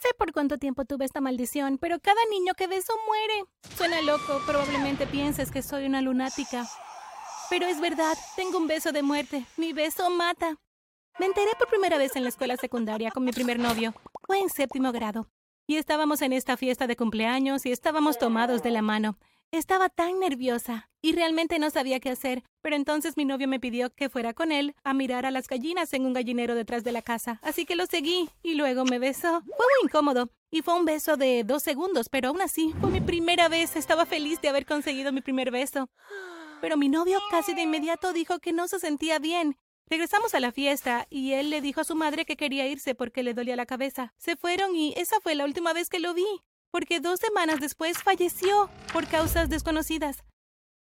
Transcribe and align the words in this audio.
sé 0.00 0.08
por 0.18 0.32
cuánto 0.32 0.58
tiempo 0.58 0.84
tuve 0.84 1.04
esta 1.04 1.20
maldición, 1.20 1.78
pero 1.78 2.00
cada 2.00 2.20
niño 2.30 2.54
que 2.54 2.66
beso 2.66 2.92
muere. 3.06 3.44
Suena 3.76 4.00
loco, 4.02 4.40
probablemente 4.46 5.06
pienses 5.06 5.50
que 5.50 5.62
soy 5.62 5.86
una 5.86 6.00
lunática. 6.00 6.66
Pero 7.48 7.66
es 7.66 7.80
verdad, 7.80 8.16
tengo 8.36 8.58
un 8.58 8.66
beso 8.66 8.92
de 8.92 9.02
muerte. 9.02 9.44
Mi 9.56 9.72
beso 9.72 10.08
mata. 10.10 10.56
Me 11.18 11.26
enteré 11.26 11.50
por 11.58 11.68
primera 11.68 11.98
vez 11.98 12.16
en 12.16 12.22
la 12.22 12.28
escuela 12.28 12.56
secundaria 12.56 13.10
con 13.10 13.24
mi 13.24 13.32
primer 13.32 13.58
novio. 13.58 13.94
Fue 14.26 14.38
en 14.38 14.48
séptimo 14.48 14.92
grado. 14.92 15.28
Y 15.66 15.76
estábamos 15.76 16.22
en 16.22 16.32
esta 16.32 16.56
fiesta 16.56 16.86
de 16.86 16.96
cumpleaños 16.96 17.66
y 17.66 17.72
estábamos 17.72 18.18
tomados 18.18 18.62
de 18.62 18.70
la 18.70 18.82
mano. 18.82 19.18
Estaba 19.52 19.88
tan 19.88 20.18
nerviosa 20.18 20.89
y 21.02 21.12
realmente 21.12 21.58
no 21.58 21.70
sabía 21.70 22.00
qué 22.00 22.10
hacer, 22.10 22.42
pero 22.62 22.76
entonces 22.76 23.16
mi 23.16 23.24
novio 23.24 23.48
me 23.48 23.60
pidió 23.60 23.90
que 23.90 24.08
fuera 24.08 24.34
con 24.34 24.52
él 24.52 24.74
a 24.84 24.94
mirar 24.94 25.26
a 25.26 25.30
las 25.30 25.48
gallinas 25.48 25.92
en 25.92 26.06
un 26.06 26.12
gallinero 26.12 26.54
detrás 26.54 26.84
de 26.84 26.92
la 26.92 27.02
casa, 27.02 27.40
así 27.42 27.64
que 27.64 27.76
lo 27.76 27.86
seguí 27.86 28.28
y 28.42 28.54
luego 28.54 28.84
me 28.84 28.98
besó. 28.98 29.42
Fue 29.42 29.66
muy 29.66 29.84
incómodo 29.84 30.30
y 30.50 30.62
fue 30.62 30.74
un 30.74 30.84
beso 30.84 31.16
de 31.16 31.44
dos 31.44 31.62
segundos, 31.62 32.08
pero 32.08 32.28
aún 32.28 32.42
así 32.42 32.74
fue 32.80 32.90
mi 32.90 33.00
primera 33.00 33.48
vez. 33.48 33.76
Estaba 33.76 34.04
feliz 34.04 34.40
de 34.40 34.48
haber 34.48 34.66
conseguido 34.66 35.12
mi 35.12 35.20
primer 35.20 35.50
beso. 35.50 35.88
Pero 36.60 36.76
mi 36.76 36.88
novio 36.88 37.18
casi 37.30 37.54
de 37.54 37.62
inmediato 37.62 38.12
dijo 38.12 38.40
que 38.40 38.52
no 38.52 38.68
se 38.68 38.80
sentía 38.80 39.18
bien. 39.18 39.56
Regresamos 39.88 40.34
a 40.34 40.40
la 40.40 40.52
fiesta 40.52 41.06
y 41.08 41.32
él 41.32 41.50
le 41.50 41.60
dijo 41.60 41.80
a 41.80 41.84
su 41.84 41.94
madre 41.94 42.24
que 42.24 42.36
quería 42.36 42.66
irse 42.66 42.94
porque 42.94 43.22
le 43.22 43.34
dolía 43.34 43.56
la 43.56 43.66
cabeza. 43.66 44.12
Se 44.18 44.36
fueron 44.36 44.76
y 44.76 44.92
esa 44.96 45.20
fue 45.20 45.34
la 45.34 45.44
última 45.44 45.72
vez 45.72 45.88
que 45.88 46.00
lo 46.00 46.14
vi 46.14 46.26
porque 46.70 47.00
dos 47.00 47.18
semanas 47.18 47.60
después 47.60 47.98
falleció 47.98 48.70
por 48.92 49.06
causas 49.08 49.48
desconocidas. 49.48 50.22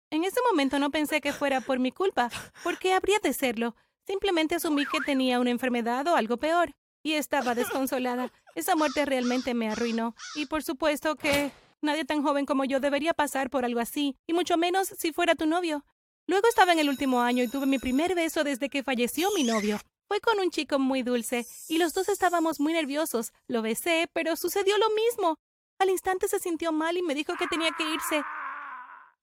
En 0.10 0.24
ese 0.24 0.40
momento 0.50 0.80
no 0.80 0.90
pensé 0.90 1.20
que 1.20 1.34
fuera 1.34 1.60
por 1.60 1.80
mi 1.80 1.92
culpa, 1.92 2.30
porque 2.64 2.94
habría 2.94 3.20
de 3.20 3.34
serlo. 3.34 3.76
Simplemente 4.06 4.56
asumí 4.56 4.86
que 4.86 5.00
tenía 5.02 5.40
una 5.40 5.50
enfermedad 5.50 6.08
o 6.08 6.16
algo 6.16 6.38
peor, 6.38 6.72
y 7.04 7.14
estaba 7.14 7.56
desconsolada. 7.56 8.32
Esa 8.56 8.76
muerte 8.76 9.06
realmente 9.06 9.54
me 9.54 9.70
arruinó, 9.70 10.16
y 10.36 10.46
por 10.46 10.64
supuesto 10.64 11.18
que 11.18 11.52
nadie 11.82 12.06
tan 12.06 12.24
joven 12.24 12.46
como 12.46 12.64
yo 12.64 12.80
debería 12.80 13.14
pasar 13.14 13.49
por 13.49 13.66
algo 13.66 13.82
así, 13.82 14.16
y 14.26 14.34
mucho 14.34 14.55
menos 14.55 14.88
si 14.88 15.12
fuera 15.12 15.36
tu 15.36 15.46
novio. 15.46 15.84
Luego 16.26 16.48
estaba 16.48 16.71
en 16.71 16.80
el 16.80 16.90
último 16.90 17.21
año 17.21 17.44
y 17.44 17.49
tuve 17.49 17.66
mi 17.66 17.77
primer 17.77 18.16
beso 18.16 18.46
desde 18.46 18.70
que 18.70 18.84
falleció 18.84 19.30
mi 19.36 19.44
novio. 19.44 19.77
Fue 20.08 20.21
con 20.21 20.40
un 20.40 20.52
chico 20.52 20.80
muy 20.80 21.04
dulce, 21.04 21.46
y 21.68 21.80
los 21.80 21.94
dos 21.94 22.08
estábamos 22.08 22.62
muy 22.62 22.71
nerviosos. 22.71 23.34
Lo 23.48 23.62
besé, 23.62 24.10
pero 24.14 24.38
sucedió 24.38 24.77
lo 24.77 24.90
mismo. 24.92 25.38
Al 25.80 25.90
instante 25.90 26.30
se 26.30 26.40
sintió 26.40 26.71
mal 26.71 26.96
y 26.96 27.02
me 27.02 27.14
dijo 27.14 27.34
que 27.38 27.48
tenía 27.48 27.71
que 27.77 27.94
irse. 27.94 28.24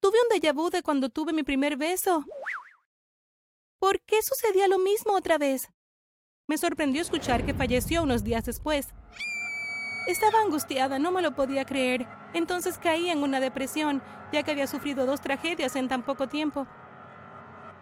Tuve 0.04 0.18
un 0.20 0.28
déjà 0.28 0.52
vu 0.52 0.68
de 0.68 0.82
cuando 0.82 1.08
tuve 1.08 1.32
mi 1.32 1.44
primer 1.44 1.78
beso. 1.78 2.26
¿Por 3.78 4.02
qué 4.02 4.20
sucedía 4.20 4.68
lo 4.68 4.78
mismo 4.78 5.14
otra 5.14 5.38
vez? 5.38 5.70
Me 6.46 6.58
sorprendió 6.58 7.00
escuchar 7.00 7.46
que 7.46 7.54
falleció 7.54 8.02
unos 8.02 8.22
días 8.22 8.44
después. 8.44 8.88
Estaba 10.06 10.42
angustiada, 10.42 10.98
no 10.98 11.10
me 11.10 11.22
lo 11.22 11.34
podía 11.34 11.64
creer. 11.64 12.06
Entonces 12.34 12.76
caí 12.76 13.08
en 13.08 13.22
una 13.22 13.40
depresión, 13.40 14.02
ya 14.30 14.42
que 14.42 14.50
había 14.50 14.66
sufrido 14.66 15.06
dos 15.06 15.22
tragedias 15.22 15.74
en 15.74 15.88
tan 15.88 16.04
poco 16.04 16.28
tiempo. 16.28 16.66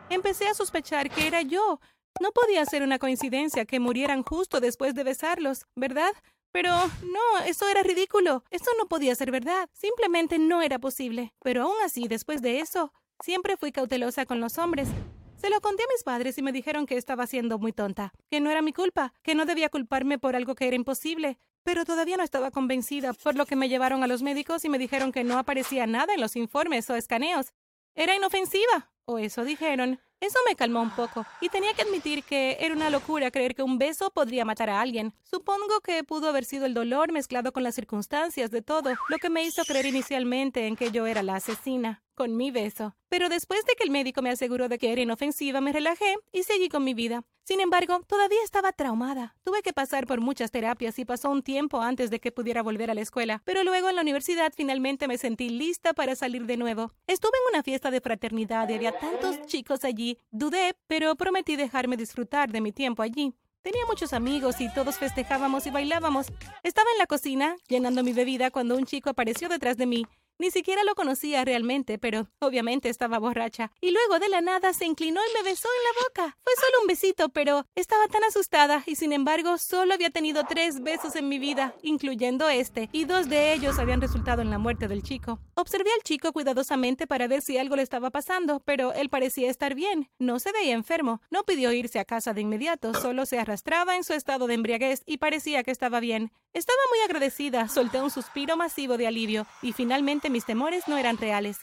Empecé 0.09 0.47
a 0.47 0.55
sospechar 0.55 1.11
que 1.11 1.27
era 1.27 1.43
yo. 1.43 1.81
No 2.21 2.31
podía 2.31 2.65
ser 2.67 2.85
una 2.85 3.01
coincidencia 3.01 3.65
que 3.65 3.81
murieran 3.81 4.23
justo 4.23 4.61
después 4.61 4.95
de 4.95 5.03
besarlos, 5.03 5.67
¿verdad? 5.75 6.13
Pero 6.53 6.71
no, 6.71 7.45
eso 7.47 7.67
era 7.69 7.83
ridículo. 7.83 8.45
Eso 8.51 8.71
no 8.79 8.87
podía 8.87 9.15
ser 9.15 9.31
verdad. 9.31 9.69
Simplemente 9.73 10.39
no 10.39 10.63
era 10.63 10.79
posible. 10.79 11.33
Pero 11.43 11.63
aún 11.63 11.77
así, 11.85 12.09
después 12.09 12.43
de 12.43 12.61
eso, 12.61 12.93
siempre 13.23 13.57
fui 13.57 13.73
cautelosa 13.73 14.27
con 14.27 14.41
los 14.41 14.59
hombres. 14.59 14.89
Se 15.37 15.51
lo 15.51 15.61
conté 15.61 15.83
a 15.83 15.93
mis 15.93 16.05
padres 16.05 16.39
y 16.39 16.43
me 16.43 16.53
dijeron 16.53 16.87
que 16.87 16.97
estaba 16.97 17.27
siendo 17.27 17.59
muy 17.59 17.73
tonta, 17.73 18.13
que 18.31 18.41
no 18.41 18.51
era 18.51 18.63
mi 18.63 18.73
culpa, 18.73 19.13
que 19.25 19.35
no 19.35 19.45
debía 19.45 19.71
culparme 19.71 20.19
por 20.19 20.37
algo 20.37 20.55
que 20.55 20.69
era 20.69 20.77
imposible. 20.77 21.39
Pero 21.65 21.85
todavía 21.85 22.17
no 22.17 22.23
estaba 22.23 22.53
convencida, 22.53 23.13
por 23.13 23.35
lo 23.35 23.47
que 23.47 23.57
me 23.57 23.69
llevaron 23.69 24.05
a 24.05 24.07
los 24.07 24.23
médicos 24.23 24.65
y 24.65 24.69
me 24.69 24.79
dijeron 24.79 25.11
que 25.11 25.25
no 25.25 25.39
aparecía 25.39 25.87
nada 25.87 26.15
en 26.15 26.21
los 26.21 26.37
informes 26.37 26.89
o 26.91 26.97
escaneos. 26.97 27.53
Era 27.95 28.15
inofensiva, 28.15 28.93
o 29.05 29.19
eso 29.19 29.45
dijeron. 29.45 30.01
Eso 30.23 30.39
me 30.49 30.55
calmó 30.55 30.81
un 30.81 30.91
poco, 30.91 31.27
y 31.41 31.49
tenía 31.49 31.75
que 31.75 31.83
admitir 31.83 32.23
que 32.23 32.57
era 32.61 32.73
una 32.77 32.91
locura 32.91 33.33
creer 33.33 33.57
que 33.57 33.65
un 33.65 33.77
beso 33.77 34.13
podría 34.13 34.45
matar 34.45 34.71
a 34.71 34.81
alguien. 34.81 35.13
Supongo 35.25 35.81
que 35.81 36.05
pudo 36.05 36.29
haber 36.29 36.45
sido 36.45 36.65
el 36.65 36.75
dolor 36.75 37.11
mezclado 37.11 37.53
con 37.53 37.65
las 37.65 37.75
circunstancias 37.75 38.53
de 38.53 38.63
todo, 38.63 38.95
lo 39.09 39.19
que 39.19 39.31
me 39.31 39.43
hizo 39.43 39.65
creer 39.65 39.87
inicialmente 39.87 40.69
en 40.69 40.77
que 40.77 40.93
yo 40.93 41.07
era 41.07 41.25
la 41.25 41.35
asesina 41.35 42.03
con 42.15 42.37
mi 42.37 42.51
beso. 42.51 42.97
Pero 43.09 43.29
después 43.29 43.65
de 43.65 43.75
que 43.75 43.85
el 43.85 43.91
médico 43.91 44.23
me 44.23 44.31
aseguró 44.31 44.69
de 44.69 44.79
que 44.79 44.93
era 44.93 45.03
inofensiva, 45.03 45.61
me 45.61 45.73
relajé 45.73 46.17
y 46.33 46.43
seguí 46.43 46.69
con 46.69 46.85
mi 46.85 46.95
vida. 46.95 47.25
Sin 47.45 47.61
embargo, 47.61 48.01
todavía 48.07 48.39
estaba 48.45 48.73
traumada. 48.73 49.35
Tuve 49.43 49.63
que 49.63 49.73
pasar 49.73 50.07
por 50.07 50.21
muchas 50.21 50.51
terapias 50.51 50.99
y 50.99 51.05
pasó 51.05 51.29
un 51.31 51.43
tiempo 51.43 51.81
antes 51.81 52.11
de 52.11 52.21
que 52.21 52.31
pudiera 52.33 52.63
volver 52.63 52.91
a 52.91 52.95
la 52.95 53.01
escuela. 53.01 53.43
Pero 53.45 53.65
luego 53.65 53.89
en 53.89 53.97
la 53.97 54.03
universidad 54.03 54.53
finalmente 54.57 55.09
me 55.09 55.19
sentí 55.19 55.49
lista 55.49 55.93
para 55.93 56.15
salir 56.15 56.47
de 56.47 56.57
nuevo. 56.57 56.93
Estuve 57.07 57.33
en 57.37 57.55
una 57.55 57.63
fiesta 57.63 57.91
de 57.91 58.01
fraternidad 58.01 58.69
y 58.69 58.75
había 58.75 58.93
tantos 58.99 59.43
chicos 59.47 59.85
allí. 59.85 60.19
Dudé, 60.31 60.75
pero 60.87 61.17
prometí 61.17 61.57
dejarme 61.57 61.97
disfrutar 61.97 62.53
de 62.53 62.61
mi 62.61 62.73
tiempo 62.73 63.03
allí. 63.03 63.35
Tenía 63.63 63.87
muchos 63.87 64.13
amigos 64.13 64.61
y 64.61 64.69
todos 64.73 64.99
festejábamos 64.99 65.67
y 65.69 65.71
bailábamos. 65.71 66.27
Estaba 66.65 66.91
en 66.91 66.99
la 66.99 67.07
cocina, 67.07 67.57
llenando 67.69 68.03
mi 68.03 68.13
bebida, 68.13 68.51
cuando 68.51 68.77
un 68.77 68.87
chico 68.87 69.11
apareció 69.11 69.49
detrás 69.49 69.77
de 69.77 69.87
mí. 69.87 70.05
Ni 70.43 70.51
siquiera 70.51 70.83
lo 70.83 70.97
conocía 70.97 71.45
realmente, 71.45 71.99
pero 71.99 72.27
obviamente 72.41 72.89
estaba 72.89 73.21
borracha. 73.21 73.71
Y 73.81 73.93
luego 73.93 74.19
de 74.19 74.29
la 74.29 74.41
nada 74.41 74.73
se 74.73 74.87
inclinó 74.87 75.21
y 75.21 75.37
me 75.39 75.49
besó 75.49 75.69
en 75.69 75.85
la 75.85 76.03
boca. 76.03 76.37
Fue 76.43 76.53
solo 76.57 76.81
un 76.81 76.89
besito, 76.89 77.29
pero 77.29 77.65
estaba 77.77 78.09
tan 78.09 78.25
asustada 78.25 78.83
y 78.85 78.97
sin 78.97 79.13
embargo 79.13 79.57
solo 79.57 79.95
había 79.95 80.11
tenido 80.11 80.43
tres 80.43 80.81
besos 80.81 81.15
en 81.15 81.29
mi 81.29 81.39
vida, 81.39 81.77
incluyendo 81.85 82.49
este, 82.49 82.89
y 82.91 83.05
dos 83.05 83.29
de 83.29 83.53
ellos 83.53 83.79
habían 83.79 84.01
resultado 84.01 84.43
en 84.43 84.51
la 84.51 84.59
muerte 84.59 84.89
del 84.89 85.05
chico. 85.05 85.39
Observé 85.55 85.91
al 85.95 86.03
chico 86.03 86.33
cuidadosamente 86.33 87.07
para 87.07 87.29
ver 87.29 87.41
si 87.41 87.57
algo 87.57 87.77
le 87.77 87.83
estaba 87.83 88.11
pasando, 88.11 88.59
pero 88.65 88.93
él 88.95 89.11
parecía 89.11 89.49
estar 89.49 89.77
bien. 89.77 90.11
No 90.19 90.41
se 90.41 90.51
veía 90.51 90.73
enfermo. 90.73 91.23
No 91.31 91.45
pidió 91.45 91.73
irse 91.73 92.01
a 92.01 92.05
casa 92.05 92.35
de 92.35 92.41
inmediato, 92.41 92.95
solo 92.95 93.27
se 93.27 93.39
arrastraba 93.39 93.95
en 93.95 94.03
su 94.03 94.13
estado 94.13 94.49
de 94.49 94.55
embriaguez 94.55 95.05
y 95.07 95.19
parecía 95.19 95.63
que 95.63 95.71
estaba 95.71 96.01
bien. 96.01 96.33
Estaba 96.53 96.81
muy 96.91 96.99
agradecida, 97.05 97.69
solté 97.69 98.03
un 98.03 98.11
suspiro 98.11 98.57
masivo 98.57 98.99
de 98.99 99.07
alivio 99.07 99.47
y 99.63 99.73
finalmente 99.73 100.32
mis 100.33 100.45
temores 100.45 100.89
no 100.89 100.99
eran 100.99 101.19
reales. 101.19 101.59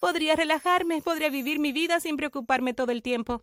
Podría 0.00 0.34
relajarme, 0.34 1.02
podría 1.02 1.30
vivir 1.30 1.58
mi 1.60 1.72
vida 1.72 2.00
sin 2.00 2.16
preocuparme 2.16 2.74
todo 2.74 2.90
el 2.92 3.02
tiempo. 3.02 3.42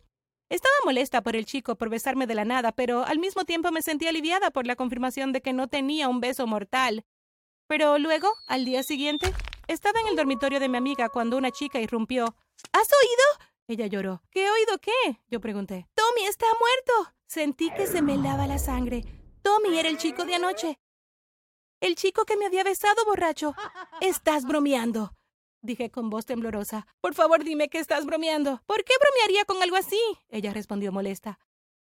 Estaba 0.50 0.76
molesta 0.86 1.22
por 1.22 1.36
el 1.36 1.46
chico 1.46 1.78
por 1.78 1.90
besarme 1.90 2.28
de 2.28 2.36
la 2.36 2.46
nada, 2.46 2.72
pero 2.72 3.06
al 3.06 3.20
mismo 3.20 3.46
tiempo 3.46 3.72
me 3.72 3.82
sentí 3.82 4.08
aliviada 4.08 4.52
por 4.52 4.68
la 4.68 4.76
confirmación 4.76 5.32
de 5.32 5.42
que 5.42 5.54
no 5.54 5.68
tenía 5.68 6.10
un 6.10 6.20
beso 6.20 6.46
mortal. 6.46 7.06
Pero 7.68 7.98
luego, 7.98 8.28
al 8.48 8.66
día 8.66 8.84
siguiente, 8.84 9.34
estaba 9.68 10.00
en 10.02 10.08
el 10.08 10.16
dormitorio 10.16 10.60
de 10.60 10.70
mi 10.70 10.78
amiga 10.78 11.10
cuando 11.10 11.38
una 11.38 11.52
chica 11.52 11.80
irrumpió. 11.80 12.36
¿Has 12.72 12.88
oído? 12.88 13.50
Ella 13.68 13.88
lloró. 13.88 14.22
¿Qué 14.30 14.46
he 14.46 14.52
oído 14.52 14.78
qué? 14.80 15.22
Yo 15.30 15.40
pregunté. 15.40 15.88
Tommy 15.96 16.28
está 16.28 16.46
muerto. 16.60 17.16
Sentí 17.26 17.72
que 17.72 17.88
se 17.88 18.02
me 18.02 18.18
lava 18.18 18.46
la 18.46 18.60
sangre. 18.60 19.06
Tommy 19.42 19.80
era 19.80 19.90
el 19.90 19.98
chico 19.98 20.26
de 20.26 20.36
anoche. 20.36 20.78
El 21.84 21.96
chico 21.96 22.24
que 22.24 22.38
me 22.38 22.46
había 22.46 22.64
besado, 22.64 23.04
borracho. 23.06 23.54
Estás 24.00 24.46
bromeando. 24.46 25.18
Dije 25.62 25.92
con 25.92 26.10
voz 26.10 26.26
temblorosa. 26.26 26.88
Por 27.02 27.14
favor, 27.14 27.44
dime 27.44 27.68
que 27.68 27.78
estás 27.78 28.06
bromeando. 28.06 28.62
¿Por 28.66 28.86
qué 28.86 28.94
bromearía 29.02 29.44
con 29.44 29.62
algo 29.62 29.76
así? 29.76 30.00
Ella 30.30 30.54
respondió 30.54 30.94
molesta. 30.94 31.40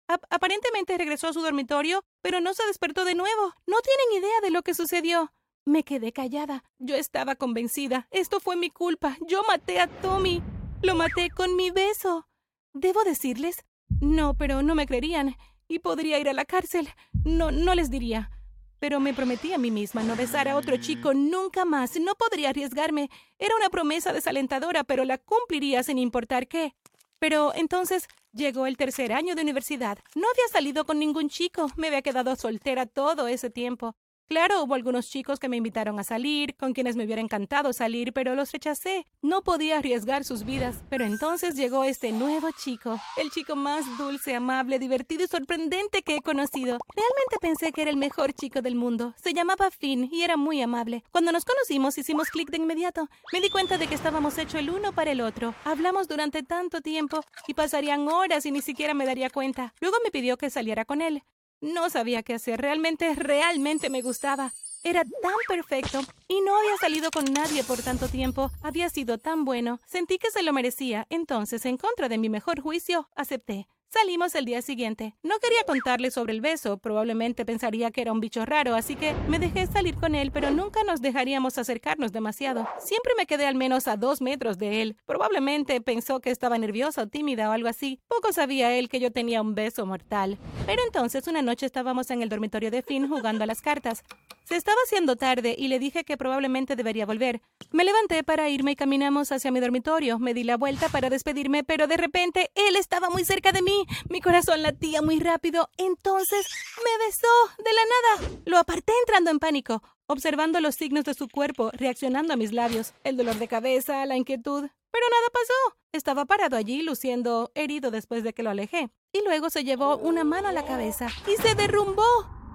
aparentemente 0.08 0.98
regresó 0.98 1.28
a 1.28 1.32
su 1.32 1.40
dormitorio, 1.40 2.04
pero 2.20 2.40
no 2.40 2.52
se 2.52 2.66
despertó 2.66 3.04
de 3.04 3.14
nuevo. 3.14 3.54
No 3.64 3.76
tienen 3.80 4.24
idea 4.24 4.40
de 4.42 4.50
lo 4.50 4.62
que 4.62 4.74
sucedió. 4.74 5.32
Me 5.64 5.84
quedé 5.84 6.12
callada. 6.12 6.64
Yo 6.80 6.96
estaba 6.96 7.36
convencida. 7.36 8.08
Esto 8.10 8.40
fue 8.40 8.56
mi 8.56 8.70
culpa. 8.70 9.16
Yo 9.28 9.44
maté 9.46 9.78
a 9.78 9.86
Tommy. 9.86 10.42
Lo 10.82 10.96
maté 10.96 11.30
con 11.30 11.54
mi 11.54 11.70
beso. 11.70 12.26
¿Debo 12.72 13.04
decirles? 13.04 13.64
No, 14.00 14.34
pero 14.34 14.64
no 14.64 14.74
me 14.74 14.86
creerían. 14.86 15.36
Y 15.68 15.78
podría 15.78 16.18
ir 16.18 16.28
a 16.28 16.32
la 16.32 16.44
cárcel. 16.44 16.88
No, 17.24 17.52
no 17.52 17.76
les 17.76 17.88
diría. 17.88 18.32
Pero 18.78 19.00
me 19.00 19.14
prometí 19.14 19.52
a 19.52 19.58
mí 19.58 19.70
misma 19.70 20.02
no 20.02 20.16
besar 20.16 20.48
a 20.48 20.56
otro 20.56 20.76
chico 20.76 21.14
nunca 21.14 21.64
más. 21.64 21.98
No 21.98 22.14
podría 22.14 22.50
arriesgarme. 22.50 23.10
Era 23.38 23.56
una 23.56 23.70
promesa 23.70 24.12
desalentadora, 24.12 24.84
pero 24.84 25.04
la 25.04 25.18
cumpliría 25.18 25.82
sin 25.82 25.98
importar 25.98 26.46
qué. 26.46 26.74
Pero 27.18 27.54
entonces 27.54 28.06
llegó 28.32 28.66
el 28.66 28.76
tercer 28.76 29.12
año 29.12 29.34
de 29.34 29.42
universidad. 29.42 29.98
No 30.14 30.26
había 30.28 30.48
salido 30.52 30.84
con 30.84 30.98
ningún 30.98 31.28
chico. 31.28 31.70
Me 31.76 31.88
había 31.88 32.02
quedado 32.02 32.36
soltera 32.36 32.86
todo 32.86 33.28
ese 33.28 33.50
tiempo. 33.50 33.96
Claro, 34.28 34.64
hubo 34.64 34.74
algunos 34.74 35.08
chicos 35.08 35.38
que 35.38 35.48
me 35.48 35.56
invitaron 35.56 36.00
a 36.00 36.04
salir, 36.04 36.56
con 36.56 36.72
quienes 36.72 36.96
me 36.96 37.04
hubiera 37.04 37.22
encantado 37.22 37.72
salir, 37.72 38.12
pero 38.12 38.34
los 38.34 38.50
rechacé. 38.50 39.06
No 39.22 39.42
podía 39.42 39.78
arriesgar 39.78 40.24
sus 40.24 40.44
vidas. 40.44 40.82
Pero 40.90 41.04
entonces 41.04 41.54
llegó 41.54 41.84
este 41.84 42.10
nuevo 42.10 42.48
chico, 42.50 42.98
el 43.18 43.30
chico 43.30 43.54
más 43.54 43.84
dulce, 43.98 44.34
amable, 44.34 44.80
divertido 44.80 45.22
y 45.22 45.28
sorprendente 45.28 46.02
que 46.02 46.16
he 46.16 46.22
conocido. 46.22 46.78
Realmente 46.96 47.36
pensé 47.40 47.70
que 47.70 47.82
era 47.82 47.90
el 47.92 47.96
mejor 47.96 48.32
chico 48.32 48.62
del 48.62 48.74
mundo. 48.74 49.14
Se 49.16 49.32
llamaba 49.32 49.70
Finn 49.70 50.08
y 50.10 50.22
era 50.22 50.36
muy 50.36 50.60
amable. 50.60 51.04
Cuando 51.12 51.30
nos 51.30 51.44
conocimos 51.44 51.96
hicimos 51.96 52.28
clic 52.30 52.50
de 52.50 52.56
inmediato. 52.56 53.08
Me 53.32 53.40
di 53.40 53.48
cuenta 53.48 53.78
de 53.78 53.86
que 53.86 53.94
estábamos 53.94 54.38
hechos 54.38 54.56
el 54.56 54.70
uno 54.70 54.92
para 54.92 55.12
el 55.12 55.20
otro. 55.20 55.54
Hablamos 55.64 56.08
durante 56.08 56.42
tanto 56.42 56.80
tiempo 56.80 57.20
y 57.46 57.54
pasarían 57.54 58.08
horas 58.08 58.44
y 58.44 58.50
ni 58.50 58.60
siquiera 58.60 58.92
me 58.92 59.06
daría 59.06 59.30
cuenta. 59.30 59.72
Luego 59.80 59.98
me 60.02 60.10
pidió 60.10 60.36
que 60.36 60.50
saliera 60.50 60.84
con 60.84 61.00
él. 61.00 61.22
No 61.60 61.90
sabía 61.90 62.22
qué 62.22 62.34
hacer. 62.34 62.60
Realmente, 62.60 63.14
realmente 63.14 63.90
me 63.90 64.02
gustaba. 64.02 64.52
Era 64.82 65.02
tan 65.02 65.32
perfecto 65.48 66.00
y 66.28 66.40
no 66.42 66.56
había 66.56 66.76
salido 66.76 67.10
con 67.10 67.24
nadie 67.32 67.64
por 67.64 67.82
tanto 67.82 68.08
tiempo. 68.08 68.50
Había 68.62 68.88
sido 68.88 69.18
tan 69.18 69.44
bueno. 69.44 69.80
Sentí 69.86 70.18
que 70.18 70.30
se 70.30 70.42
lo 70.42 70.52
merecía. 70.52 71.06
Entonces, 71.10 71.64
en 71.66 71.76
contra 71.76 72.08
de 72.08 72.18
mi 72.18 72.28
mejor 72.28 72.60
juicio, 72.60 73.08
acepté. 73.16 73.66
Salimos 73.88 74.34
el 74.34 74.44
día 74.44 74.62
siguiente. 74.62 75.14
No 75.22 75.38
quería 75.38 75.62
contarle 75.64 76.10
sobre 76.10 76.32
el 76.32 76.40
beso, 76.40 76.76
probablemente 76.76 77.44
pensaría 77.46 77.92
que 77.92 78.00
era 78.00 78.12
un 78.12 78.20
bicho 78.20 78.44
raro, 78.44 78.74
así 78.74 78.96
que 78.96 79.14
me 79.28 79.38
dejé 79.38 79.66
salir 79.66 79.94
con 79.94 80.16
él, 80.16 80.32
pero 80.32 80.50
nunca 80.50 80.82
nos 80.82 81.00
dejaríamos 81.00 81.56
acercarnos 81.56 82.12
demasiado. 82.12 82.68
Siempre 82.78 83.12
me 83.16 83.26
quedé 83.26 83.46
al 83.46 83.54
menos 83.54 83.86
a 83.86 83.96
dos 83.96 84.20
metros 84.20 84.58
de 84.58 84.82
él. 84.82 84.96
Probablemente 85.06 85.80
pensó 85.80 86.20
que 86.20 86.30
estaba 86.30 86.58
nerviosa 86.58 87.02
o 87.02 87.06
tímida 87.06 87.48
o 87.48 87.52
algo 87.52 87.68
así. 87.68 88.00
Poco 88.08 88.32
sabía 88.32 88.74
él 88.76 88.88
que 88.88 88.98
yo 88.98 89.12
tenía 89.12 89.40
un 89.40 89.54
beso 89.54 89.86
mortal. 89.86 90.36
Pero 90.66 90.82
entonces 90.84 91.26
una 91.28 91.42
noche 91.42 91.64
estábamos 91.64 92.10
en 92.10 92.22
el 92.22 92.28
dormitorio 92.28 92.72
de 92.72 92.82
Finn 92.82 93.08
jugando 93.08 93.44
a 93.44 93.46
las 93.46 93.62
cartas. 93.62 94.02
Se 94.44 94.56
estaba 94.56 94.78
haciendo 94.84 95.16
tarde 95.16 95.54
y 95.56 95.68
le 95.68 95.78
dije 95.78 96.04
que 96.04 96.16
probablemente 96.16 96.76
debería 96.76 97.06
volver. 97.06 97.40
Me 97.72 97.84
levanté 97.84 98.24
para 98.24 98.48
irme 98.48 98.72
y 98.72 98.76
caminamos 98.76 99.32
hacia 99.32 99.50
mi 99.50 99.60
dormitorio. 99.60 100.18
Me 100.18 100.34
di 100.34 100.44
la 100.44 100.56
vuelta 100.56 100.88
para 100.88 101.08
despedirme, 101.08 101.64
pero 101.64 101.86
de 101.86 101.96
repente 101.96 102.50
él 102.54 102.76
estaba 102.76 103.10
muy 103.10 103.24
cerca 103.24 103.52
de 103.52 103.62
mí 103.62 103.75
mi 104.08 104.20
corazón 104.20 104.62
latía 104.62 105.02
muy 105.02 105.20
rápido. 105.20 105.68
Entonces 105.76 106.46
me 106.78 107.06
besó 107.06 107.28
de 107.58 107.72
la 107.72 107.82
nada. 107.82 108.40
Lo 108.44 108.58
aparté 108.58 108.92
entrando 109.00 109.30
en 109.30 109.38
pánico, 109.38 109.82
observando 110.06 110.60
los 110.60 110.74
signos 110.74 111.04
de 111.04 111.14
su 111.14 111.28
cuerpo, 111.28 111.70
reaccionando 111.72 112.32
a 112.32 112.36
mis 112.36 112.52
labios, 112.52 112.94
el 113.04 113.16
dolor 113.16 113.36
de 113.36 113.48
cabeza, 113.48 114.06
la 114.06 114.16
inquietud. 114.16 114.62
Pero 114.90 115.06
nada 115.10 115.28
pasó. 115.32 115.76
Estaba 115.92 116.24
parado 116.24 116.56
allí, 116.56 116.82
luciendo 116.82 117.50
herido 117.54 117.90
después 117.90 118.22
de 118.22 118.32
que 118.32 118.42
lo 118.42 118.50
alejé. 118.50 118.90
Y 119.12 119.22
luego 119.24 119.50
se 119.50 119.64
llevó 119.64 119.96
una 119.96 120.24
mano 120.24 120.48
a 120.48 120.52
la 120.52 120.64
cabeza 120.64 121.08
y 121.26 121.40
se 121.40 121.54
derrumbó. 121.54 122.02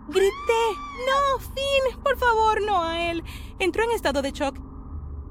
Grité. 0.08 0.30
No, 1.08 1.40
Finn, 1.40 2.02
por 2.04 2.18
favor, 2.18 2.62
no 2.62 2.84
a 2.84 3.12
él. 3.12 3.24
Entró 3.60 3.84
en 3.84 3.92
estado 3.92 4.22
de 4.22 4.32
shock 4.32 4.58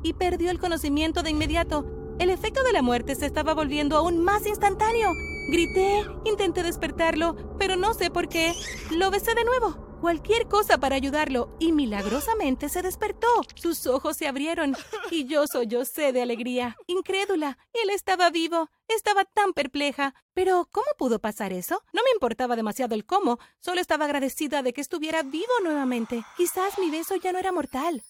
y 0.02 0.14
perdió 0.14 0.50
el 0.50 0.58
conocimiento 0.58 1.22
de 1.22 1.31
inmediato. 1.31 1.84
El 2.19 2.31
efecto 2.31 2.62
de 2.62 2.72
la 2.72 2.82
muerte 2.82 3.14
se 3.14 3.26
estaba 3.26 3.54
volviendo 3.54 3.96
aún 3.96 4.22
más 4.22 4.46
instantáneo. 4.46 5.10
Grité, 5.48 6.04
intenté 6.25 6.62
despertarlo, 6.62 7.56
pero 7.58 7.76
no 7.76 7.94
sé 7.94 8.10
por 8.10 8.28
qué. 8.28 8.54
Lo 8.90 9.10
besé 9.10 9.34
de 9.34 9.44
nuevo. 9.44 9.90
Cualquier 10.00 10.48
cosa 10.48 10.78
para 10.78 10.96
ayudarlo 10.96 11.54
y 11.58 11.72
milagrosamente 11.72 12.70
se 12.70 12.81
despertó. 12.81 13.28
Sus 13.54 13.87
ojos 13.87 14.16
se 14.16 14.28
abrieron 14.28 14.75
y 15.10 15.26
yo 15.26 15.46
sollocé 15.46 16.12
de 16.12 16.22
alegría, 16.22 16.76
incrédula. 16.87 17.58
Él 17.75 17.90
estaba 17.90 18.31
vivo. 18.31 18.70
Estaba 18.88 19.25
tan 19.25 19.52
perpleja. 19.52 20.14
Pero, 20.32 20.69
¿cómo 20.72 20.87
pudo 20.96 21.19
pasar 21.19 21.52
eso? 21.52 21.82
No 21.92 22.02
me 22.02 22.10
importaba 22.14 22.56
demasiado 22.56 22.94
el 22.94 23.04
cómo, 23.04 23.38
solo 23.58 23.81
estaba 23.81 24.06
agradecida 24.06 24.62
de 24.62 24.72
que 24.72 24.81
estuviera 24.81 25.22
vivo 25.22 25.52
nuevamente. 25.62 26.25
Quizás 26.37 26.78
mi 26.78 26.90
beso 26.90 27.16
ya 27.16 27.32
no 27.32 27.38
era 27.38 27.52
mortal. 27.52 28.02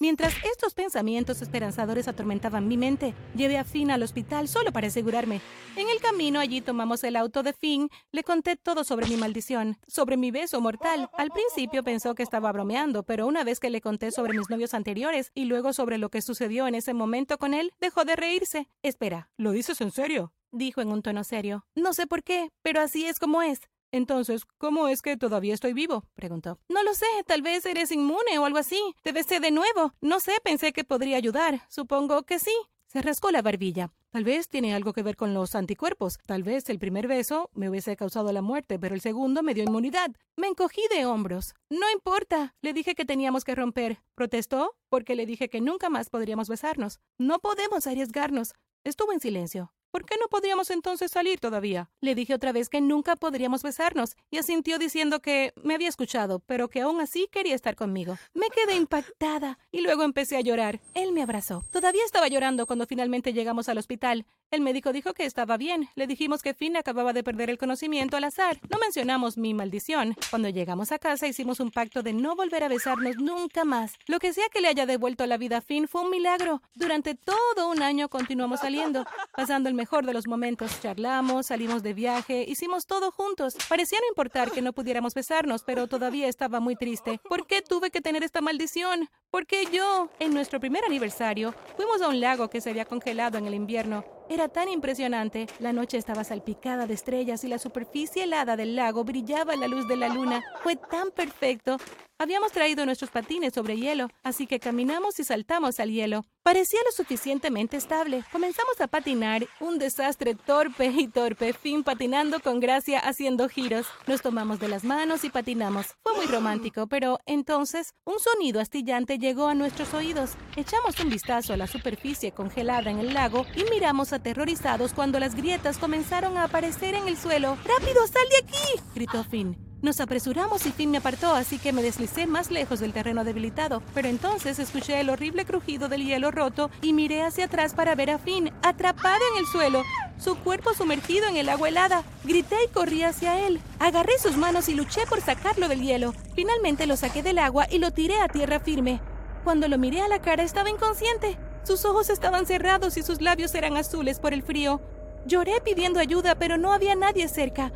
Mientras 0.00 0.34
estos 0.44 0.74
pensamientos 0.74 1.40
esperanzadores 1.40 2.08
atormentaban 2.08 2.66
mi 2.66 2.76
mente, 2.76 3.14
llevé 3.36 3.58
a 3.58 3.64
Finn 3.64 3.92
al 3.92 4.02
hospital 4.02 4.48
solo 4.48 4.72
para 4.72 4.88
asegurarme. 4.88 5.40
En 5.76 5.88
el 5.88 6.00
camino 6.00 6.40
allí 6.40 6.60
tomamos 6.60 7.04
el 7.04 7.14
auto 7.14 7.44
de 7.44 7.52
Finn, 7.52 7.88
le 8.10 8.24
conté 8.24 8.56
todo 8.56 8.82
sobre 8.82 9.06
mi 9.06 9.16
maldición, 9.16 9.76
sobre 9.86 10.16
mi 10.16 10.32
beso 10.32 10.60
mortal. 10.60 11.10
Al 11.16 11.30
principio 11.30 11.84
pensó 11.84 12.16
que 12.16 12.24
estaba 12.24 12.50
bromeando, 12.50 13.04
pero 13.04 13.26
una 13.26 13.44
vez 13.44 13.60
que 13.60 13.70
le 13.70 13.80
conté 13.80 14.10
sobre 14.10 14.36
mis 14.36 14.50
novios 14.50 14.74
anteriores 14.74 15.30
y 15.32 15.44
luego 15.44 15.72
sobre 15.72 15.98
lo 15.98 16.08
que 16.10 16.22
sucedió 16.22 16.66
en 16.66 16.74
ese 16.74 16.92
momento 16.92 17.38
con 17.38 17.54
él, 17.54 17.72
dejó 17.80 18.04
de 18.04 18.16
reírse. 18.16 18.68
Espera, 18.82 19.30
¿lo 19.36 19.52
dices 19.52 19.80
en 19.80 19.92
serio? 19.92 20.32
dijo 20.54 20.80
en 20.80 20.88
un 20.88 21.02
tono 21.02 21.24
serio. 21.24 21.66
No 21.74 21.92
sé 21.92 22.06
por 22.06 22.22
qué, 22.22 22.50
pero 22.62 22.80
así 22.80 23.04
es 23.06 23.18
como 23.18 23.42
es. 23.42 23.60
Entonces, 23.94 24.44
¿cómo 24.58 24.88
es 24.88 25.02
que 25.02 25.16
todavía 25.16 25.54
estoy 25.54 25.72
vivo? 25.72 26.02
preguntó. 26.14 26.58
No 26.68 26.82
lo 26.82 26.94
sé, 26.94 27.06
tal 27.28 27.42
vez 27.42 27.64
eres 27.64 27.92
inmune 27.92 28.40
o 28.40 28.44
algo 28.44 28.58
así. 28.58 28.80
Debe 29.04 29.22
ser 29.22 29.40
de 29.40 29.52
nuevo. 29.52 29.92
No 30.00 30.18
sé, 30.18 30.32
pensé 30.42 30.72
que 30.72 30.82
podría 30.82 31.16
ayudar. 31.16 31.62
Supongo 31.68 32.24
que 32.24 32.40
sí. 32.40 32.50
Se 32.88 33.02
rascó 33.02 33.30
la 33.30 33.40
barbilla. 33.40 33.92
Tal 34.10 34.24
vez 34.24 34.48
tiene 34.48 34.74
algo 34.74 34.92
que 34.94 35.04
ver 35.04 35.14
con 35.14 35.32
los 35.32 35.54
anticuerpos. 35.54 36.18
Tal 36.26 36.42
vez 36.42 36.68
el 36.70 36.80
primer 36.80 37.06
beso 37.06 37.50
me 37.54 37.70
hubiese 37.70 37.94
causado 37.94 38.32
la 38.32 38.42
muerte, 38.42 38.80
pero 38.80 38.96
el 38.96 39.00
segundo 39.00 39.44
me 39.44 39.54
dio 39.54 39.62
inmunidad. 39.62 40.10
Me 40.34 40.48
encogí 40.48 40.82
de 40.90 41.06
hombros. 41.06 41.54
No 41.70 41.88
importa. 41.92 42.56
Le 42.62 42.72
dije 42.72 42.96
que 42.96 43.04
teníamos 43.04 43.44
que 43.44 43.54
romper. 43.54 44.02
¿Protestó? 44.16 44.74
Porque 44.88 45.14
le 45.14 45.24
dije 45.24 45.48
que 45.48 45.60
nunca 45.60 45.88
más 45.88 46.10
podríamos 46.10 46.48
besarnos. 46.48 46.98
No 47.16 47.38
podemos 47.38 47.86
arriesgarnos. 47.86 48.54
Estuvo 48.82 49.12
en 49.12 49.20
silencio. 49.20 49.72
¿Por 49.94 50.04
qué 50.04 50.16
no 50.20 50.26
podríamos 50.26 50.70
entonces 50.70 51.12
salir 51.12 51.38
todavía? 51.38 51.88
Le 52.00 52.16
dije 52.16 52.34
otra 52.34 52.50
vez 52.50 52.68
que 52.68 52.80
nunca 52.80 53.14
podríamos 53.14 53.62
besarnos, 53.62 54.16
y 54.28 54.38
asintió 54.38 54.76
diciendo 54.76 55.20
que 55.20 55.52
me 55.62 55.72
había 55.76 55.88
escuchado, 55.88 56.40
pero 56.40 56.68
que 56.68 56.80
aún 56.80 57.00
así 57.00 57.28
quería 57.30 57.54
estar 57.54 57.76
conmigo. 57.76 58.18
Me 58.34 58.48
quedé 58.48 58.74
impactada, 58.74 59.56
y 59.70 59.82
luego 59.82 60.02
empecé 60.02 60.36
a 60.36 60.40
llorar. 60.40 60.80
Él 60.94 61.12
me 61.12 61.22
abrazó. 61.22 61.62
Todavía 61.70 62.04
estaba 62.04 62.26
llorando 62.26 62.66
cuando 62.66 62.86
finalmente 62.86 63.32
llegamos 63.32 63.68
al 63.68 63.78
hospital. 63.78 64.26
El 64.50 64.62
médico 64.62 64.92
dijo 64.92 65.14
que 65.14 65.26
estaba 65.26 65.56
bien. 65.56 65.88
Le 65.94 66.08
dijimos 66.08 66.42
que 66.42 66.54
Finn 66.54 66.76
acababa 66.76 67.12
de 67.12 67.22
perder 67.22 67.48
el 67.48 67.58
conocimiento 67.58 68.16
al 68.16 68.24
azar. 68.24 68.58
No 68.70 68.78
mencionamos 68.80 69.38
mi 69.38 69.54
maldición. 69.54 70.16
Cuando 70.30 70.48
llegamos 70.48 70.90
a 70.90 70.98
casa 70.98 71.28
hicimos 71.28 71.60
un 71.60 71.70
pacto 71.70 72.02
de 72.02 72.12
no 72.12 72.34
volver 72.34 72.64
a 72.64 72.68
besarnos 72.68 73.16
nunca 73.16 73.64
más. 73.64 73.94
Lo 74.06 74.18
que 74.18 74.32
sea 74.32 74.48
que 74.52 74.60
le 74.60 74.68
haya 74.68 74.86
devuelto 74.86 75.24
la 75.26 75.38
vida 75.38 75.58
a 75.58 75.60
Finn 75.60 75.86
fue 75.86 76.02
un 76.02 76.10
milagro. 76.10 76.62
Durante 76.74 77.14
todo 77.14 77.68
un 77.68 77.82
año 77.82 78.08
continuamos 78.08 78.60
saliendo, 78.60 79.04
pasando 79.36 79.68
el 79.68 79.74
mejor 79.84 80.06
de 80.06 80.14
los 80.14 80.26
momentos. 80.26 80.80
Charlamos, 80.80 81.48
salimos 81.48 81.82
de 81.82 81.92
viaje, 81.92 82.42
hicimos 82.48 82.86
todo 82.86 83.10
juntos. 83.10 83.54
Parecía 83.68 83.98
no 84.00 84.08
importar 84.08 84.50
que 84.50 84.62
no 84.62 84.72
pudiéramos 84.72 85.12
besarnos, 85.12 85.62
pero 85.62 85.88
todavía 85.88 86.26
estaba 86.26 86.58
muy 86.58 86.74
triste. 86.74 87.20
¿Por 87.28 87.46
qué 87.46 87.60
tuve 87.60 87.90
que 87.90 88.00
tener 88.00 88.24
esta 88.24 88.40
maldición? 88.40 89.10
¿Por 89.30 89.46
qué 89.46 89.66
yo? 89.70 90.08
En 90.20 90.32
nuestro 90.32 90.58
primer 90.58 90.84
aniversario, 90.86 91.54
fuimos 91.76 92.00
a 92.00 92.08
un 92.08 92.18
lago 92.18 92.48
que 92.48 92.62
se 92.62 92.70
había 92.70 92.86
congelado 92.86 93.36
en 93.36 93.46
el 93.46 93.52
invierno. 93.52 94.06
Era 94.30 94.48
tan 94.48 94.70
impresionante. 94.70 95.48
La 95.58 95.74
noche 95.74 95.98
estaba 95.98 96.24
salpicada 96.24 96.86
de 96.86 96.94
estrellas 96.94 97.44
y 97.44 97.48
la 97.48 97.58
superficie 97.58 98.22
helada 98.22 98.56
del 98.56 98.76
lago 98.76 99.04
brillaba 99.04 99.52
a 99.52 99.56
la 99.56 99.68
luz 99.68 99.86
de 99.86 99.96
la 99.96 100.08
luna. 100.08 100.42
Fue 100.62 100.76
tan 100.76 101.10
perfecto. 101.10 101.76
Habíamos 102.16 102.52
traído 102.52 102.86
nuestros 102.86 103.10
patines 103.10 103.52
sobre 103.54 103.76
hielo, 103.76 104.08
así 104.22 104.46
que 104.46 104.60
caminamos 104.60 105.18
y 105.18 105.24
saltamos 105.24 105.80
al 105.80 105.90
hielo. 105.90 106.24
Parecía 106.44 106.78
lo 106.86 106.92
suficientemente 106.92 107.76
estable. 107.76 108.22
Comenzamos 108.30 108.80
a 108.80 108.86
patinar, 108.86 109.48
un 109.58 109.78
desastre 109.78 110.36
torpe 110.36 110.86
y 110.86 111.08
torpe, 111.08 111.52
fin 111.52 111.82
patinando 111.82 112.38
con 112.38 112.60
gracia 112.60 113.00
haciendo 113.00 113.48
giros. 113.48 113.86
Nos 114.06 114.22
tomamos 114.22 114.60
de 114.60 114.68
las 114.68 114.84
manos 114.84 115.24
y 115.24 115.30
patinamos. 115.30 115.96
Fue 116.04 116.14
muy 116.14 116.26
romántico, 116.26 116.86
pero 116.86 117.18
entonces 117.26 117.94
un 118.04 118.20
sonido 118.20 118.60
astillante 118.60 119.18
llegó 119.18 119.48
a 119.48 119.54
nuestros 119.54 119.92
oídos. 119.92 120.34
Echamos 120.54 121.00
un 121.00 121.10
vistazo 121.10 121.52
a 121.52 121.56
la 121.56 121.66
superficie 121.66 122.30
congelada 122.30 122.92
en 122.92 123.00
el 123.00 123.12
lago 123.12 123.44
y 123.56 123.64
miramos 123.70 124.12
aterrorizados 124.12 124.94
cuando 124.94 125.18
las 125.18 125.34
grietas 125.34 125.78
comenzaron 125.78 126.36
a 126.36 126.44
aparecer 126.44 126.94
en 126.94 127.08
el 127.08 127.16
suelo. 127.16 127.58
¡Rápido, 127.64 128.06
sal 128.06 128.28
de 128.30 128.36
aquí! 128.46 128.82
gritó 128.94 129.24
Finn. 129.24 129.73
Nos 129.84 130.00
apresuramos 130.00 130.64
y 130.64 130.72
Finn 130.72 130.90
me 130.90 130.96
apartó, 130.96 131.34
así 131.34 131.58
que 131.58 131.74
me 131.74 131.82
deslicé 131.82 132.26
más 132.26 132.50
lejos 132.50 132.80
del 132.80 132.94
terreno 132.94 133.22
debilitado. 133.22 133.82
Pero 133.92 134.08
entonces 134.08 134.58
escuché 134.58 134.98
el 134.98 135.10
horrible 135.10 135.44
crujido 135.44 135.90
del 135.90 136.06
hielo 136.06 136.30
roto 136.30 136.70
y 136.80 136.94
miré 136.94 137.22
hacia 137.22 137.44
atrás 137.44 137.74
para 137.74 137.94
ver 137.94 138.08
a 138.08 138.18
Finn, 138.18 138.50
atrapado 138.62 139.20
en 139.34 139.40
el 139.40 139.46
suelo, 139.46 139.82
su 140.16 140.36
cuerpo 140.36 140.72
sumergido 140.72 141.28
en 141.28 141.36
el 141.36 141.50
agua 141.50 141.68
helada. 141.68 142.02
Grité 142.24 142.56
y 142.64 142.72
corrí 142.72 143.02
hacia 143.02 143.46
él. 143.46 143.60
Agarré 143.78 144.18
sus 144.18 144.38
manos 144.38 144.70
y 144.70 144.74
luché 144.74 145.02
por 145.06 145.20
sacarlo 145.20 145.68
del 145.68 145.82
hielo. 145.82 146.14
Finalmente 146.34 146.86
lo 146.86 146.96
saqué 146.96 147.22
del 147.22 147.38
agua 147.38 147.66
y 147.70 147.78
lo 147.78 147.90
tiré 147.90 148.18
a 148.22 148.28
tierra 148.28 148.60
firme. 148.60 149.02
Cuando 149.44 149.68
lo 149.68 149.76
miré 149.76 150.00
a 150.00 150.08
la 150.08 150.22
cara 150.22 150.44
estaba 150.44 150.70
inconsciente. 150.70 151.36
Sus 151.62 151.84
ojos 151.84 152.08
estaban 152.08 152.46
cerrados 152.46 152.96
y 152.96 153.02
sus 153.02 153.20
labios 153.20 153.54
eran 153.54 153.76
azules 153.76 154.18
por 154.18 154.32
el 154.32 154.42
frío. 154.42 154.80
Lloré 155.26 155.60
pidiendo 155.62 156.00
ayuda, 156.00 156.36
pero 156.36 156.56
no 156.56 156.72
había 156.72 156.94
nadie 156.94 157.28
cerca. 157.28 157.70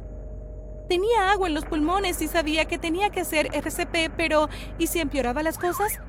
Tenía 0.89 1.31
agua 1.31 1.49
en 1.49 1.55
los 1.55 1.67
pulmones 1.67 2.23
y 2.23 2.29
sabía 2.29 2.65
que 2.65 2.79
tenía 2.79 3.11
que 3.11 3.21
hacer 3.21 3.51
RCP, 3.53 4.11
pero 4.17 4.49
¿y 4.79 4.87
si 4.87 5.01
empeoraba 5.01 5.43
las 5.43 5.59
cosas? 5.59 6.01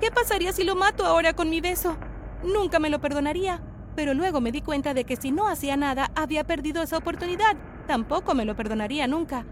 ¿Qué 0.00 0.10
pasaría 0.10 0.52
si 0.52 0.64
lo 0.64 0.74
mato 0.74 1.06
ahora 1.06 1.32
con 1.32 1.48
mi 1.48 1.60
beso? 1.60 1.96
Nunca 2.42 2.80
me 2.80 2.90
lo 2.90 3.00
perdonaría. 3.00 3.62
Pero 3.94 4.14
luego 4.14 4.40
me 4.40 4.50
di 4.50 4.62
cuenta 4.62 4.94
de 4.94 5.04
que 5.04 5.16
si 5.16 5.30
no 5.30 5.48
hacía 5.48 5.76
nada, 5.76 6.10
había 6.16 6.44
perdido 6.44 6.82
esa 6.82 6.96
oportunidad. 6.96 7.56
Tampoco 7.86 8.34
me 8.34 8.44
lo 8.44 8.56
perdonaría 8.56 9.06
nunca. 9.06 9.46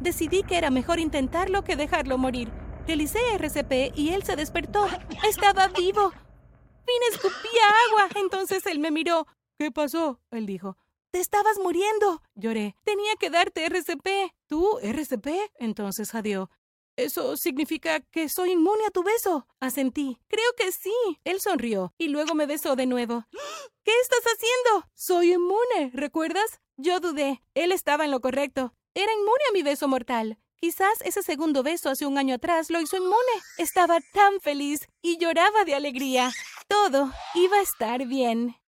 Decidí 0.00 0.42
que 0.42 0.56
era 0.56 0.70
mejor 0.70 0.98
intentarlo 0.98 1.62
que 1.62 1.76
dejarlo 1.76 2.16
morir. 2.16 2.50
Realicé 2.86 3.18
RCP 3.34 3.92
y 3.98 4.10
él 4.10 4.22
se 4.22 4.36
despertó. 4.36 4.86
Estaba 5.28 5.68
vivo. 5.68 6.10
Fin 6.10 7.02
escupía 7.12 7.66
agua. 7.88 8.08
Entonces 8.16 8.64
él 8.66 8.78
me 8.78 8.90
miró. 8.90 9.26
¿Qué 9.58 9.70
pasó? 9.70 10.20
Él 10.30 10.46
dijo. 10.46 10.78
Te 11.10 11.18
estabas 11.18 11.58
muriendo. 11.58 12.22
Lloré. 12.34 12.76
Tenía 12.84 13.16
que 13.18 13.30
darte 13.30 13.64
RCP. 13.64 14.32
¿Tú? 14.46 14.78
¿RCP? 14.80 15.28
Entonces 15.58 16.10
jadeó. 16.10 16.50
¿Eso 16.96 17.36
significa 17.36 18.00
que 18.00 18.28
soy 18.28 18.52
inmune 18.52 18.84
a 18.86 18.90
tu 18.90 19.02
beso? 19.02 19.46
Asentí. 19.58 20.20
Creo 20.28 20.52
que 20.56 20.70
sí. 20.70 20.94
Él 21.24 21.40
sonrió 21.40 21.92
y 21.98 22.08
luego 22.08 22.34
me 22.34 22.46
besó 22.46 22.76
de 22.76 22.86
nuevo. 22.86 23.24
¿Qué 23.84 23.92
estás 24.02 24.22
haciendo? 24.24 24.88
Soy 24.94 25.32
inmune, 25.32 25.90
¿recuerdas? 25.94 26.60
Yo 26.76 27.00
dudé. 27.00 27.42
Él 27.54 27.72
estaba 27.72 28.04
en 28.04 28.10
lo 28.12 28.20
correcto. 28.20 28.74
Era 28.94 29.12
inmune 29.12 29.44
a 29.48 29.52
mi 29.52 29.62
beso 29.62 29.88
mortal. 29.88 30.38
Quizás 30.56 31.00
ese 31.02 31.22
segundo 31.22 31.62
beso 31.62 31.88
hace 31.88 32.06
un 32.06 32.18
año 32.18 32.34
atrás 32.34 32.70
lo 32.70 32.80
hizo 32.80 32.98
inmune. 32.98 33.16
Estaba 33.56 33.98
tan 34.12 34.40
feliz 34.40 34.86
y 35.00 35.16
lloraba 35.16 35.64
de 35.64 35.74
alegría. 35.74 36.30
Todo 36.68 37.10
iba 37.34 37.56
a 37.56 37.62
estar 37.62 38.06
bien. 38.06 38.59